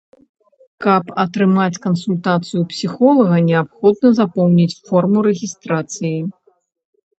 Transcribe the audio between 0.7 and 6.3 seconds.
Каб атрымаць кансультацыю псіхолага, неабходна запоўніць форму рэгістрацыі.